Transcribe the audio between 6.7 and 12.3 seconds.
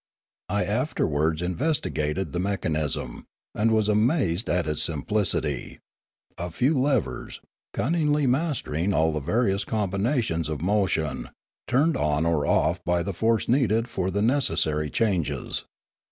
levers, cunningly mastering all the various combinations of motion, turned on